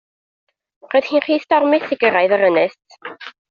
[0.93, 2.79] Roedd hi'n rhy stormus i gyrraedd yr ynys.